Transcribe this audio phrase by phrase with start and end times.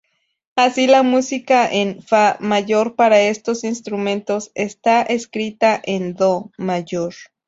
[0.55, 7.13] Así, la música en "fa" mayor para estos instrumentos está escrita en "do" mayor.